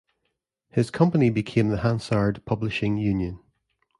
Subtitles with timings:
[0.71, 3.37] His company became the Hansard Publishing Union.